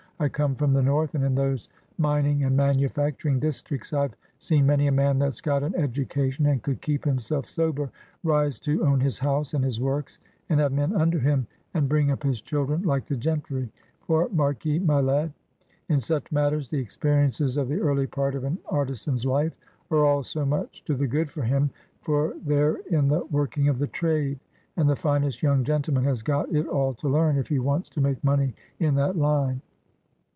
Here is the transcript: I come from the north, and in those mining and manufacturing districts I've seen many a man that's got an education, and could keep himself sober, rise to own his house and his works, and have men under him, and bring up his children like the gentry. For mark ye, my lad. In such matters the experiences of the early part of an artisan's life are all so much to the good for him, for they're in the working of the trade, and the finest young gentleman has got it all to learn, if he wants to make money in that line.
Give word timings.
I 0.21 0.29
come 0.29 0.53
from 0.53 0.73
the 0.73 0.83
north, 0.83 1.15
and 1.15 1.23
in 1.23 1.33
those 1.33 1.67
mining 1.97 2.43
and 2.43 2.55
manufacturing 2.55 3.39
districts 3.39 3.91
I've 3.91 4.13
seen 4.37 4.67
many 4.67 4.85
a 4.85 4.91
man 4.91 5.17
that's 5.17 5.41
got 5.41 5.63
an 5.63 5.73
education, 5.73 6.45
and 6.45 6.61
could 6.61 6.79
keep 6.79 7.03
himself 7.05 7.47
sober, 7.47 7.89
rise 8.23 8.59
to 8.59 8.85
own 8.85 8.99
his 8.99 9.17
house 9.17 9.55
and 9.55 9.63
his 9.63 9.81
works, 9.81 10.19
and 10.47 10.59
have 10.59 10.73
men 10.73 10.93
under 10.95 11.17
him, 11.17 11.47
and 11.73 11.89
bring 11.89 12.11
up 12.11 12.21
his 12.21 12.39
children 12.39 12.83
like 12.83 13.07
the 13.07 13.15
gentry. 13.15 13.71
For 14.03 14.29
mark 14.29 14.63
ye, 14.63 14.77
my 14.77 14.99
lad. 15.01 15.33
In 15.89 15.99
such 15.99 16.31
matters 16.31 16.69
the 16.69 16.77
experiences 16.77 17.57
of 17.57 17.67
the 17.67 17.79
early 17.81 18.05
part 18.05 18.35
of 18.35 18.43
an 18.43 18.59
artisan's 18.67 19.25
life 19.25 19.55
are 19.89 20.05
all 20.05 20.21
so 20.21 20.45
much 20.45 20.85
to 20.85 20.93
the 20.93 21.07
good 21.07 21.31
for 21.31 21.41
him, 21.41 21.71
for 22.03 22.35
they're 22.45 22.75
in 22.91 23.07
the 23.07 23.25
working 23.31 23.69
of 23.69 23.79
the 23.79 23.87
trade, 23.87 24.39
and 24.77 24.87
the 24.87 24.95
finest 24.95 25.41
young 25.41 25.63
gentleman 25.63 26.03
has 26.03 26.21
got 26.21 26.47
it 26.53 26.67
all 26.67 26.93
to 26.93 27.07
learn, 27.09 27.37
if 27.37 27.47
he 27.47 27.57
wants 27.57 27.89
to 27.89 28.01
make 28.01 28.23
money 28.23 28.53
in 28.77 28.93
that 28.93 29.17
line. 29.17 29.63